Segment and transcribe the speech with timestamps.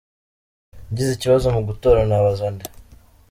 [0.91, 2.65] Ngize ikibazo mu gutora nabaza nde?.